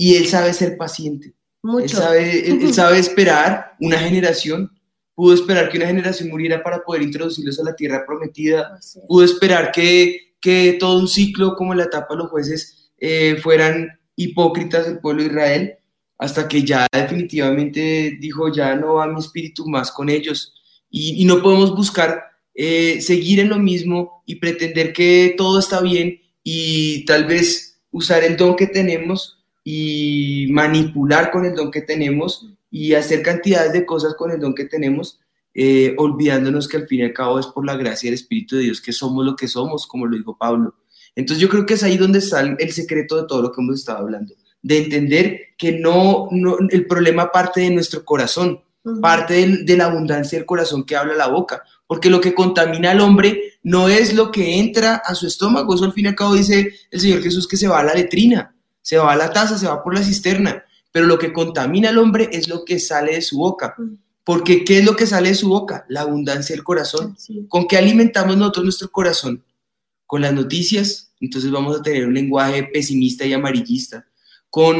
[0.00, 1.34] y él sabe ser paciente.
[1.78, 4.72] Él sabe, él, sabe esperar una generación,
[5.14, 9.70] pudo esperar que una generación muriera para poder introducirlos a la tierra prometida, pudo esperar
[9.72, 15.00] que, que, todo un ciclo como la etapa de los jueces eh, fueran hipócritas del
[15.00, 15.74] pueblo de Israel,
[16.16, 20.54] hasta que ya definitivamente dijo, ya no va mi espíritu más con ellos.
[20.88, 22.22] Y, no podemos buscar
[22.54, 28.24] eh, seguir en lo mismo y pretender que todo está bien y tal vez usar
[28.24, 29.39] el don que tenemos
[29.72, 34.52] y manipular con el don que tenemos y hacer cantidades de cosas con el don
[34.52, 35.20] que tenemos,
[35.54, 38.62] eh, olvidándonos que al fin y al cabo es por la gracia del Espíritu de
[38.62, 40.74] Dios que somos lo que somos, como lo dijo Pablo.
[41.14, 43.76] Entonces yo creo que es ahí donde está el secreto de todo lo que hemos
[43.76, 48.60] estado hablando, de entender que no, no el problema parte de nuestro corazón,
[49.00, 52.90] parte de, de, la abundancia del corazón que habla la boca, porque lo que contamina
[52.90, 56.14] al hombre no es lo que entra a su estómago, eso al fin y al
[56.16, 59.32] cabo dice el Señor Jesús que se va a la letrina, se va a la
[59.32, 62.78] taza, se va por la cisterna, pero lo que contamina al hombre es lo que
[62.78, 63.76] sale de su boca.
[64.24, 65.84] Porque ¿qué es lo que sale de su boca?
[65.88, 67.16] La abundancia del corazón.
[67.48, 69.44] ¿Con qué alimentamos nosotros nuestro corazón?
[70.06, 71.12] Con las noticias.
[71.20, 74.06] Entonces vamos a tener un lenguaje pesimista y amarillista.
[74.48, 74.76] Con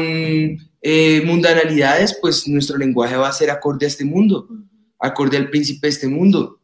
[0.81, 4.47] eh, mundanalidades, pues nuestro lenguaje va a ser acorde a este mundo,
[4.99, 6.59] acorde al príncipe de este mundo.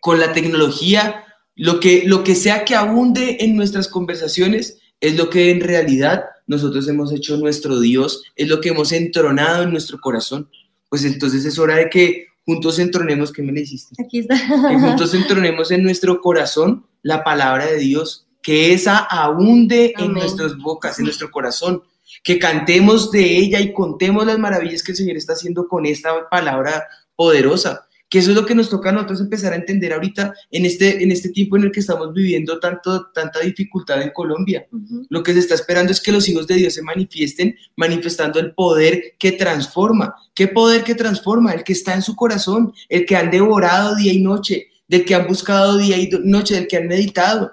[0.00, 5.30] Con la tecnología, lo que, lo que sea que abunde en nuestras conversaciones es lo
[5.30, 10.00] que en realidad nosotros hemos hecho nuestro Dios, es lo que hemos entronado en nuestro
[10.00, 10.48] corazón.
[10.88, 13.94] Pues entonces es hora de que juntos entronemos, ¿qué me le hiciste?
[14.02, 14.36] Aquí está.
[14.36, 20.56] Que juntos entronemos en nuestro corazón la palabra de Dios, que esa abunde en nuestras
[20.56, 21.82] bocas, en nuestro corazón,
[22.22, 26.28] que cantemos de ella y contemos las maravillas que el Señor está haciendo con esta
[26.30, 27.85] palabra poderosa.
[28.08, 31.02] Que eso es lo que nos toca a nosotros empezar a entender ahorita en este,
[31.02, 34.66] en este tiempo en el que estamos viviendo tanto, tanta dificultad en Colombia.
[35.08, 38.52] Lo que se está esperando es que los hijos de Dios se manifiesten manifestando el
[38.54, 40.14] poder que transforma.
[40.34, 41.52] ¿Qué poder que transforma?
[41.52, 45.14] El que está en su corazón, el que han devorado día y noche, del que
[45.16, 47.50] han buscado día y noche, del que han meditado.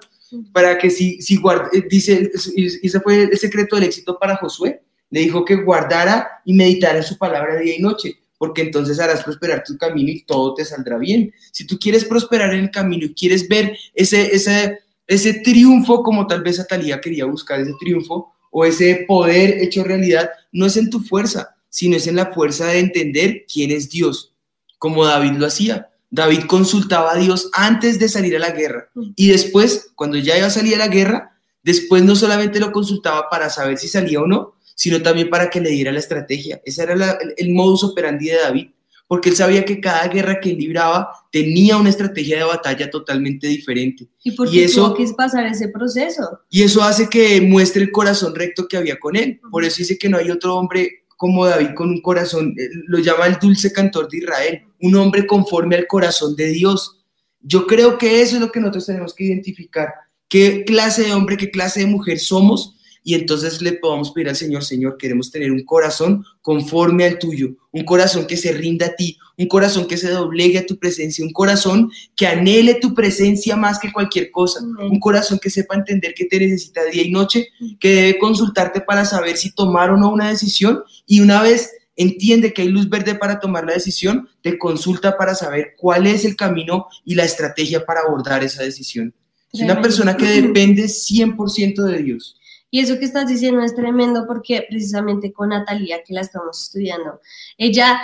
[0.52, 4.36] Para que si, si guard- eh, dice, y ese fue el secreto del éxito para
[4.36, 9.00] Josué, le dijo que guardara y meditara en su palabra día y noche, porque entonces
[9.00, 11.32] harás prosperar tu camino y todo te saldrá bien.
[11.50, 16.26] Si tú quieres prosperar en el camino y quieres ver ese, ese, ese triunfo, como
[16.26, 20.90] tal vez Atalía quería buscar ese triunfo, o ese poder hecho realidad, no es en
[20.90, 24.34] tu fuerza, sino es en la fuerza de entender quién es Dios,
[24.76, 25.88] como David lo hacía.
[26.10, 30.48] David consultaba a Dios antes de salir a la guerra y después, cuando ya iba
[30.48, 34.26] a salir a la guerra, después no solamente lo consultaba para saber si salía o
[34.26, 36.60] no, sino también para que le diera la estrategia.
[36.64, 38.66] Ese era la- el, el modus operandi de David,
[39.06, 43.46] porque él sabía que cada guerra que él libraba tenía una estrategia de batalla totalmente
[43.46, 44.08] diferente.
[44.24, 46.40] Y porque Y eso- que pasar ese proceso.
[46.50, 49.40] Y eso hace que muestre el corazón recto que había con él.
[49.50, 52.98] Por eso dice que no hay otro hombre como David con un corazón, eh, lo
[52.98, 56.98] llama el dulce cantor de Israel, un hombre conforme al corazón de Dios.
[57.40, 59.88] Yo creo que eso es lo que nosotros tenemos que identificar,
[60.28, 64.36] qué clase de hombre, qué clase de mujer somos, y entonces le podamos pedir al
[64.36, 68.96] Señor, Señor, queremos tener un corazón conforme al tuyo, un corazón que se rinda a
[68.96, 73.56] ti, un corazón que se doblegue a tu presencia, un corazón que anhele tu presencia
[73.56, 77.48] más que cualquier cosa, un corazón que sepa entender que te necesita día y noche,
[77.78, 82.54] que debe consultarte para saber si tomar o no una decisión y una vez entiende
[82.54, 86.36] que hay luz verde para tomar la decisión, te consulta para saber cuál es el
[86.36, 89.14] camino y la estrategia para abordar esa decisión.
[89.52, 92.36] Es una persona que depende 100% de Dios.
[92.74, 97.20] Y eso que estás diciendo es tremendo porque precisamente con Natalia, que la estamos estudiando,
[97.56, 98.00] ella,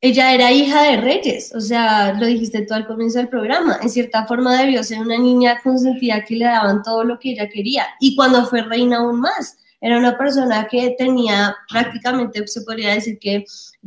[0.00, 3.90] ella era hija de reyes, o sea, lo dijiste tú al comienzo del programa, en
[3.90, 7.86] cierta forma debió ser una niña consentida que le daban todo lo que ella quería.
[8.00, 13.18] Y cuando fue reina aún más, era una persona que tenía prácticamente, se podría decir
[13.18, 13.44] que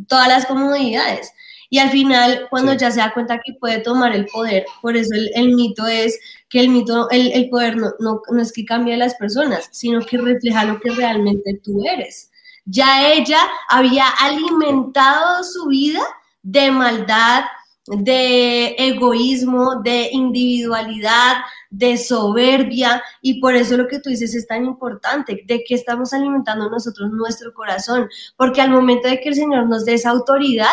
[0.07, 1.31] todas las comodidades.
[1.71, 2.77] Y al final, cuando Sí.
[2.77, 6.19] ya se da cuenta que puede tomar el poder, por eso el, el mito es
[6.55, 9.67] que el mito, el, el poder no, no, no es que cambie a las personas,
[9.73, 12.31] sino que refleja lo que realmente tú eres.
[12.63, 15.99] Ya ella había alimentado su vida
[16.43, 17.43] de maldad,
[17.87, 21.39] de egoísmo, de individualidad,
[21.71, 26.13] de soberbia, y por eso lo que tú dices es tan importante, de que estamos
[26.13, 30.71] alimentando nosotros nuestro corazón, porque al momento de que el Señor nos dé esa autoridad,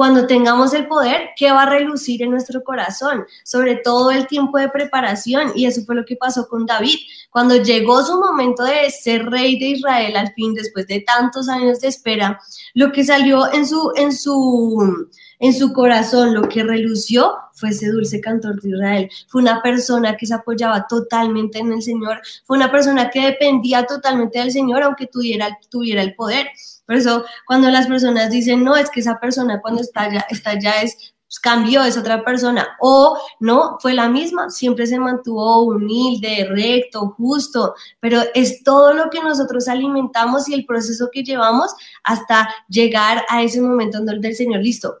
[0.00, 3.26] cuando tengamos el poder, ¿qué va a relucir en nuestro corazón?
[3.44, 6.96] Sobre todo el tiempo de preparación, y eso fue lo que pasó con David.
[7.28, 11.80] Cuando llegó su momento de ser rey de Israel, al fin, después de tantos años
[11.80, 12.40] de espera,
[12.72, 15.06] lo que salió en su, en su,
[15.38, 19.10] en su corazón, lo que relució fue ese dulce cantor de Israel.
[19.28, 23.84] Fue una persona que se apoyaba totalmente en el Señor, fue una persona que dependía
[23.84, 26.46] totalmente del Señor, aunque tuviera, tuviera el poder.
[26.90, 30.58] Por eso, cuando las personas dicen, no, es que esa persona cuando está ya, está
[30.58, 35.62] ya es, pues, cambió, es otra persona, o no, fue la misma, siempre se mantuvo
[35.62, 41.72] humilde, recto, justo, pero es todo lo que nosotros alimentamos y el proceso que llevamos
[42.02, 44.98] hasta llegar a ese momento en donde el Señor, listo,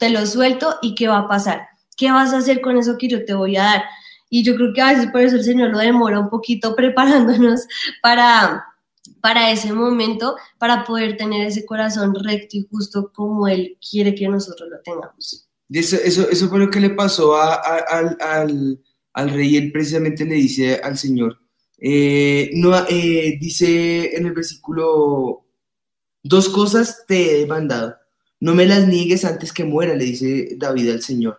[0.00, 3.06] te lo suelto y qué va a pasar, qué vas a hacer con eso que
[3.06, 3.84] yo te voy a dar.
[4.28, 7.68] Y yo creo que a veces por eso el Señor lo demora un poquito preparándonos
[8.02, 8.71] para,
[9.22, 14.28] para ese momento, para poder tener ese corazón recto y justo como Él quiere que
[14.28, 15.48] nosotros lo tengamos.
[15.70, 18.80] Eso, eso, eso fue lo que le pasó a- a- al, al-
[19.14, 21.38] al rey, él precisamente le dice al Señor.
[21.84, 25.44] eh, no, eh, dice en el versículo,
[26.22, 27.96] dos cosas te he mandado,
[28.40, 31.38] no me las niegues antes que muera, le dice David al Señor.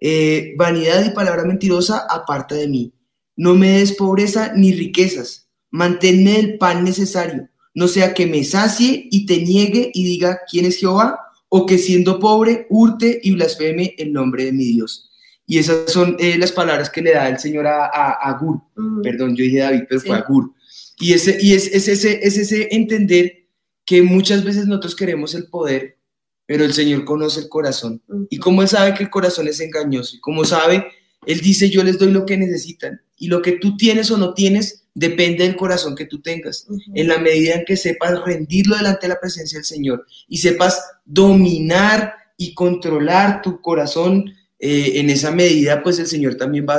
[0.00, 2.92] Eh, vanidad y palabra mentirosa, aparta de mí.
[3.36, 5.43] No me des pobreza ni riquezas,
[5.74, 10.66] manténme el pan necesario, no sea que me sacie y te niegue y diga quién
[10.66, 11.18] es Jehová,
[11.48, 15.10] o que siendo pobre hurte y blasfeme el nombre de mi Dios.
[15.48, 18.60] Y esas son eh, las palabras que le da el Señor a, a, Gur.
[19.02, 20.52] Perdón, yo dije David, pero fue a Gur.
[21.00, 23.48] Y, ese, y es, es, ese, es ese entender
[23.84, 25.98] que muchas veces nosotros queremos el poder,
[26.46, 28.00] pero el Señor conoce el corazón.
[28.30, 30.86] Y como Él sabe que el corazón es engañoso, y como sabe,
[31.26, 33.00] Él dice, yo les doy lo que necesitan.
[33.18, 36.66] Y lo que tú tienes o no tienes depende del corazón que tú tengas.
[36.94, 40.82] En la medida en que sepas rendirlo delante de la presencia del Señor y sepas
[41.04, 46.78] dominar y controlar tu corazón, eh, en esa medida, pues el Señor también va,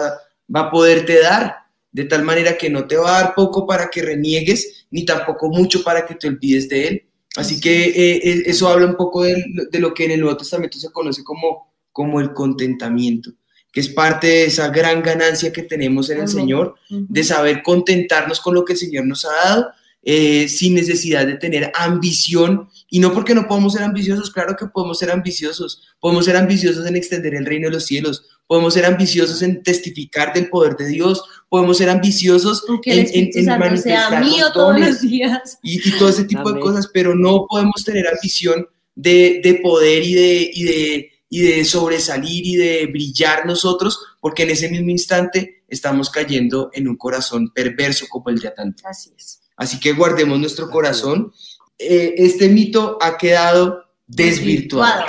[0.54, 1.56] va a poderte dar,
[1.92, 5.50] de tal manera que no te va a dar poco para que reniegues, ni tampoco
[5.50, 7.10] mucho para que te olvides de Él.
[7.36, 10.38] Así que eh, eh, eso habla un poco de, de, lo que en el Nuevo
[10.38, 13.32] Testamento se conoce como, como el contentamiento
[13.76, 18.40] que es parte de esa gran ganancia que tenemos en el Señor, de saber contentarnos
[18.40, 19.68] con lo que el Señor nos ha dado,
[20.02, 22.70] eh, sin necesidad de tener ambición.
[22.90, 25.82] Y no porque no podamos ser ambiciosos, claro que podemos ser ambiciosos.
[26.00, 28.24] Podemos ser ambiciosos en extender el reino de los cielos.
[28.48, 31.22] Podemos ser ambiciosos en testificar del poder de Dios.
[31.50, 34.24] Podemos ser ambiciosos en, en, manifestar
[34.54, 35.60] todos los días.
[35.62, 40.14] Y, todo ese tipo de cosas, pero no podemos tener ambición de, de poder y
[40.14, 45.64] de, y de y de sobresalir y de brillar nosotros, porque en ese mismo instante
[45.68, 48.76] estamos cayendo en un corazón perverso como el de Atán.
[48.84, 49.42] Así es.
[49.58, 51.32] Así que guardemos nuestro corazón.
[51.78, 55.06] Eh, este mito ha quedado desvirtuado.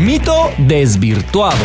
[0.00, 1.64] Mito desvirtuado.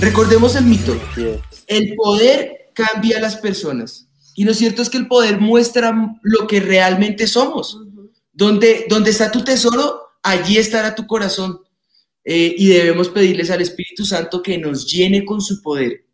[0.00, 0.98] Recordemos el mito.
[1.66, 4.08] El poder cambia a las personas.
[4.34, 5.92] Y lo cierto es que el poder muestra
[6.22, 7.78] lo que realmente somos.
[8.32, 11.60] Donde, donde está tu tesoro, allí estará tu corazón.
[12.24, 16.04] Eh, y debemos pedirles al Espíritu Santo que nos llene con su poder,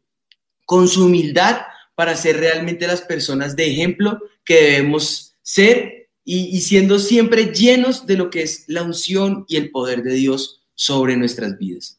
[0.65, 1.61] con su humildad,
[1.95, 8.07] para ser realmente las personas de ejemplo que debemos ser y, y siendo siempre llenos
[8.07, 11.97] de lo que es la unción y el poder de Dios sobre nuestras vidas.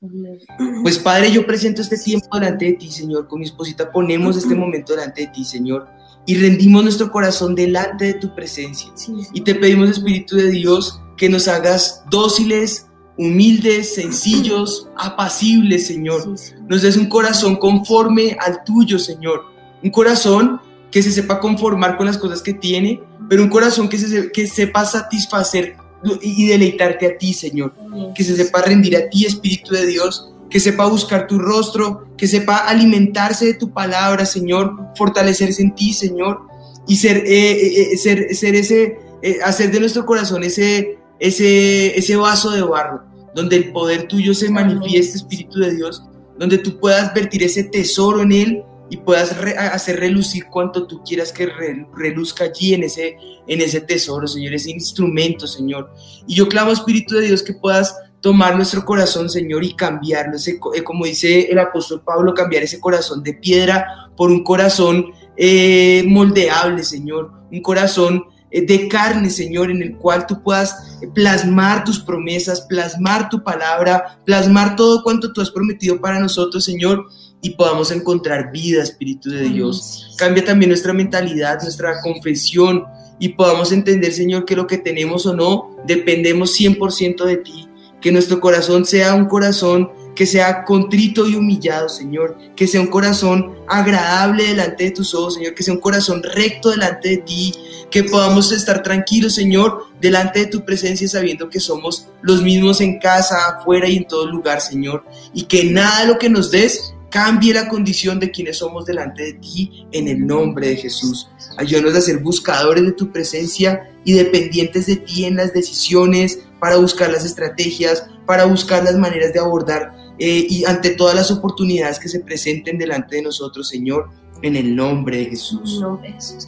[0.83, 4.55] Pues Padre, yo presento este tiempo delante de ti, Señor, con mi esposita ponemos este
[4.55, 5.87] momento delante de ti, Señor,
[6.27, 8.93] y rendimos nuestro corazón delante de tu presencia.
[9.33, 12.85] Y te pedimos, Espíritu de Dios, que nos hagas dóciles,
[13.17, 16.35] humildes, sencillos, apacibles, Señor.
[16.69, 19.45] Nos des un corazón conforme al tuyo, Señor.
[19.83, 20.61] Un corazón
[20.91, 24.45] que se sepa conformar con las cosas que tiene, pero un corazón que, se, que
[24.45, 25.77] sepa satisfacer
[26.21, 27.73] y deleitarte a ti, Señor.
[28.15, 32.27] Que se sepa rendir a ti, Espíritu de Dios, que sepa buscar tu rostro, que
[32.27, 36.41] sepa alimentarse de tu palabra, Señor, fortalecerse en ti, Señor,
[36.87, 38.97] y ser, eh, eh, eh, ser, ser ese,
[39.43, 43.03] hacer de nuestro corazón ese, ese, ese vaso de barro,
[43.35, 46.03] donde el poder tuyo se manifieste, Espíritu de Dios,
[46.39, 49.31] donde tú puedas vertir ese tesoro en él y puedas
[49.71, 51.47] hacer relucir cuanto tú quieras que
[51.95, 53.17] reluzca allí en ese,
[53.47, 55.91] en ese tesoro, Señor, ese instrumento, Señor.
[56.25, 60.59] Y yo clamo, Espíritu de Dios, que puedas tomar nuestro corazón, Señor, y cambiarlo, ese,
[60.73, 66.03] eh, como dice el apóstol Pablo, cambiar ese corazón de piedra por un corazón eh,
[66.07, 71.99] moldeable, Señor, un corazón eh, de carne, Señor, en el cual tú puedas plasmar tus
[71.99, 77.05] promesas, plasmar tu palabra, plasmar todo cuanto tú has prometido para nosotros, Señor,
[77.47, 80.13] y podamos encontrar vida, Espíritu de Dios.
[80.17, 82.83] Cambia también nuestra mentalidad, nuestra confesión
[83.19, 87.69] y podamos entender, Señor, que lo que tenemos o no, dependemos 100% de ti.
[88.01, 92.87] Que nuestro corazón sea un corazón que sea contrito y humillado, Señor, que sea un
[92.87, 97.53] corazón agradable delante de tus ojos, Señor, que sea un corazón recto delante de ti,
[97.89, 102.99] que podamos estar tranquilos, Señor, delante de tu presencia, sabiendo que somos los mismos en
[102.99, 106.95] casa, afuera y en todo lugar, Señor, y que nada de lo que nos des
[107.09, 111.29] Cambie la condición de quienes somos delante de ti en el nombre de Jesús.
[111.57, 116.77] Ayúdanos a ser buscadores de tu presencia y dependientes de ti en las decisiones, para
[116.77, 121.99] buscar las estrategias, para buscar las maneras de abordar eh, y ante todas las oportunidades
[121.99, 124.09] que se presenten delante de nosotros, Señor,
[124.41, 125.61] en el nombre de Jesús.
[125.69, 126.47] En el nombre de Jesús.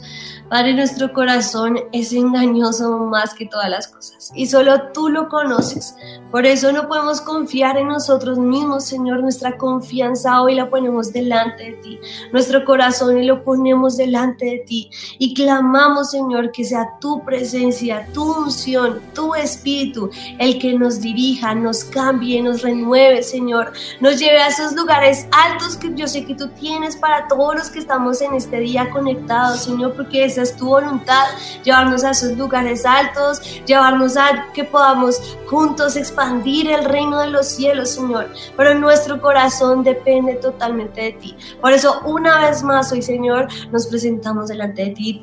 [0.49, 5.95] Padre, nuestro corazón es engañoso más que todas las cosas y solo tú lo conoces.
[6.31, 9.21] Por eso no podemos confiar en nosotros mismos, Señor.
[9.21, 11.99] Nuestra confianza hoy la ponemos delante de ti.
[12.31, 14.89] Nuestro corazón y lo ponemos delante de ti
[15.19, 21.53] y clamamos, Señor, que sea tu presencia, tu unción, tu espíritu el que nos dirija,
[21.53, 23.71] nos cambie, nos renueve, Señor.
[23.99, 27.69] Nos lleve a esos lugares altos que yo sé que tú tienes para todos los
[27.69, 31.25] que estamos en este día conectados, Señor, porque es tu voluntad,
[31.63, 37.47] llevarnos a esos lugares altos, llevarnos a que podamos juntos expandir el reino de los
[37.47, 38.29] cielos, Señor.
[38.55, 41.35] Pero nuestro corazón depende totalmente de ti.
[41.61, 45.19] Por eso, una vez más hoy, Señor, nos presentamos delante de ti.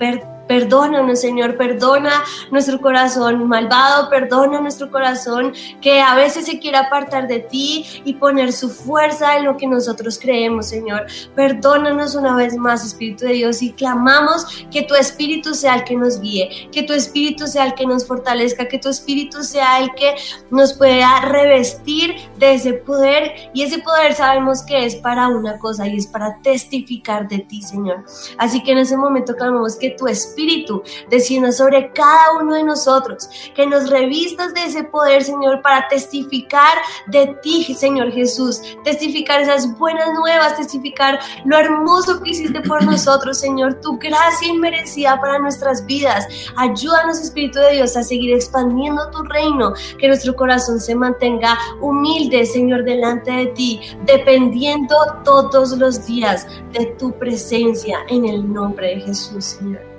[0.47, 7.27] Perdónanos, Señor, perdona nuestro corazón malvado, perdona nuestro corazón que a veces se quiere apartar
[7.27, 11.07] de ti y poner su fuerza en lo que nosotros creemos, Señor.
[11.35, 15.97] Perdónanos una vez más, Espíritu de Dios, y clamamos que tu Espíritu sea el que
[15.97, 19.93] nos guíe, que tu Espíritu sea el que nos fortalezca, que tu Espíritu sea el
[19.95, 20.15] que
[20.51, 25.89] nos pueda revestir de ese poder y ese poder sabemos que es para una cosa
[25.89, 28.05] y es para testificar de ti, Señor.
[28.39, 32.63] Así que en ese momento clamamos que tu Espíritu Espíritu descienda sobre cada uno de
[32.63, 36.77] nosotros, que nos revistas de ese poder, Señor, para testificar
[37.07, 43.39] de ti, Señor Jesús, testificar esas buenas nuevas, testificar lo hermoso que hiciste por nosotros,
[43.39, 46.27] Señor, tu gracia inmerecida para nuestras vidas.
[46.57, 52.45] Ayúdanos, Espíritu de Dios, a seguir expandiendo tu reino, que nuestro corazón se mantenga humilde,
[52.45, 59.01] Señor, delante de ti, dependiendo todos los días de tu presencia en el nombre de
[59.01, 59.96] Jesús, Señor.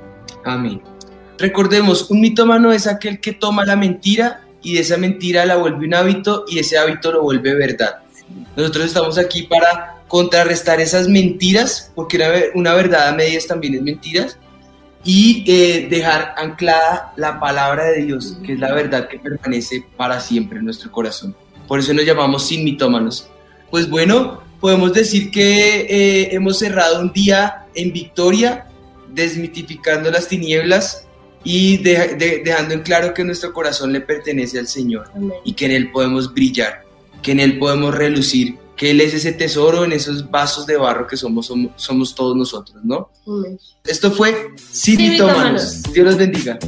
[0.48, 0.82] Amén.
[1.38, 5.86] Recordemos, un mitómano es aquel que toma la mentira y de esa mentira la vuelve
[5.86, 7.98] un hábito y ese hábito lo vuelve verdad.
[8.56, 14.38] Nosotros estamos aquí para contrarrestar esas mentiras, porque una, verdad a medias también es mentiras,
[15.04, 20.20] y eh, dejar anclada la palabra de Dios, que es la verdad que permanece para
[20.20, 21.36] siempre en nuestro corazón.
[21.68, 23.30] Por eso nos llamamos sin mitómanos.
[23.70, 28.66] Pues bueno, podemos decir que eh, hemos cerrado un día en victoria,
[29.14, 31.08] desmitificando las tinieblas
[31.43, 35.10] y dejando en claro que nuestro corazón le pertenece al Señor
[35.45, 36.84] y que en Él podemos brillar,
[37.22, 41.08] que en Él podemos relucir, que Él es ese tesoro en esos vasos de barro
[41.08, 43.10] que somos, somos, todos nosotros, ¿no?
[43.86, 45.18] Esto fue City
[45.93, 46.60] Dios los bendiga.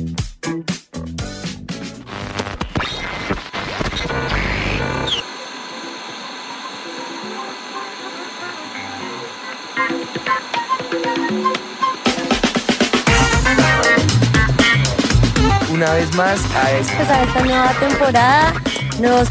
[15.80, 18.54] Una vez más a esta, pues a esta nueva temporada.
[19.00, 19.30] Nos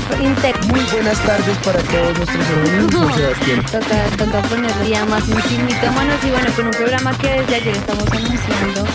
[0.68, 3.62] Muy buenas tardes para todos nuestros amigos, Sebastián.
[3.70, 8.06] Toca, toca ponerle ya más en y bueno, con un programa que desde ayer estamos
[8.10, 8.86] anunciando.